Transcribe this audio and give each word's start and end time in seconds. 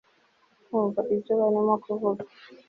kumva 0.65 1.01
ibyo 1.13 1.33
barimo 1.39 1.75
kuvuga 1.83 2.23